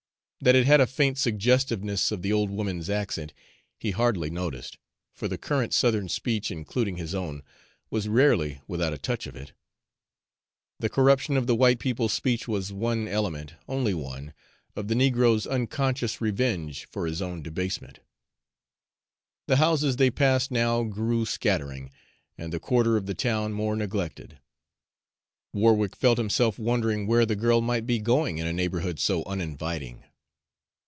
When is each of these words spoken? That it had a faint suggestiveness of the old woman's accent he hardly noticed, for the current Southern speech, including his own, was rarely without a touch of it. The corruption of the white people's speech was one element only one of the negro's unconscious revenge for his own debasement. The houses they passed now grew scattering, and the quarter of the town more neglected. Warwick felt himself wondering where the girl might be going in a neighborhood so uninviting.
That 0.43 0.55
it 0.55 0.65
had 0.65 0.81
a 0.81 0.87
faint 0.87 1.19
suggestiveness 1.19 2.11
of 2.11 2.23
the 2.23 2.33
old 2.33 2.49
woman's 2.49 2.89
accent 2.89 3.31
he 3.77 3.91
hardly 3.91 4.31
noticed, 4.31 4.79
for 5.13 5.27
the 5.27 5.37
current 5.37 5.71
Southern 5.71 6.09
speech, 6.09 6.49
including 6.49 6.97
his 6.97 7.13
own, 7.13 7.43
was 7.91 8.07
rarely 8.07 8.59
without 8.67 8.91
a 8.91 8.97
touch 8.97 9.27
of 9.27 9.35
it. 9.35 9.53
The 10.79 10.89
corruption 10.89 11.37
of 11.37 11.45
the 11.45 11.53
white 11.53 11.77
people's 11.77 12.13
speech 12.13 12.47
was 12.47 12.73
one 12.73 13.07
element 13.07 13.53
only 13.67 13.93
one 13.93 14.33
of 14.75 14.87
the 14.87 14.95
negro's 14.95 15.45
unconscious 15.45 16.19
revenge 16.19 16.85
for 16.91 17.05
his 17.05 17.21
own 17.21 17.43
debasement. 17.43 17.99
The 19.45 19.57
houses 19.57 19.97
they 19.97 20.09
passed 20.09 20.49
now 20.49 20.81
grew 20.85 21.23
scattering, 21.23 21.91
and 22.35 22.51
the 22.51 22.59
quarter 22.59 22.97
of 22.97 23.05
the 23.05 23.13
town 23.13 23.53
more 23.53 23.75
neglected. 23.75 24.39
Warwick 25.53 25.95
felt 25.95 26.17
himself 26.17 26.57
wondering 26.57 27.05
where 27.05 27.27
the 27.27 27.35
girl 27.35 27.61
might 27.61 27.85
be 27.85 27.99
going 27.99 28.39
in 28.39 28.47
a 28.47 28.53
neighborhood 28.53 28.97
so 28.99 29.21
uninviting. 29.25 30.03